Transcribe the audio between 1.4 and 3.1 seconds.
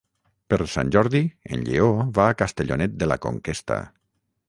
en Lleó va a Castellonet